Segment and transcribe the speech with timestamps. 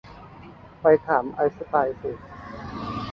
[0.81, 2.11] ไปถามไอน์สไตน์สิ